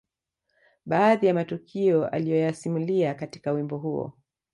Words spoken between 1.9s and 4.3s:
aliyoyasimulia katika wimbo huo